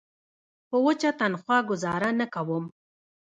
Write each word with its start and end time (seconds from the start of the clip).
په 0.69 0.77
وچه 0.85 1.09
تنخوا 1.19 1.57
ګوزاره 1.69 2.09
نه 2.19 2.25
کوم. 2.33 2.63